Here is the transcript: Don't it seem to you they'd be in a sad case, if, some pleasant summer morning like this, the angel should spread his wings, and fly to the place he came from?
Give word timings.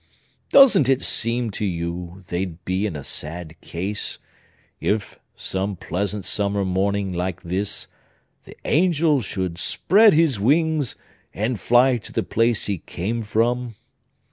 Don't 0.49 0.89
it 0.89 1.03
seem 1.03 1.51
to 1.51 1.63
you 1.63 2.23
they'd 2.29 2.65
be 2.65 2.87
in 2.87 2.95
a 2.95 3.03
sad 3.03 3.53
case, 3.61 4.17
if, 4.79 5.19
some 5.35 5.75
pleasant 5.75 6.25
summer 6.25 6.65
morning 6.65 7.13
like 7.13 7.43
this, 7.43 7.87
the 8.45 8.57
angel 8.65 9.21
should 9.21 9.59
spread 9.59 10.13
his 10.13 10.39
wings, 10.39 10.95
and 11.35 11.59
fly 11.59 11.97
to 11.97 12.11
the 12.11 12.23
place 12.23 12.65
he 12.65 12.79
came 12.79 13.21
from? 13.21 13.75